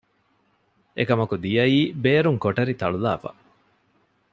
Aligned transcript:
އެކަމަކު 0.97 1.35
ދިޔައީ 1.43 1.79
ބޭރުން 2.03 2.39
ކޮޓަރި 2.43 2.73
ތަޅުލައިފަ 2.81 3.31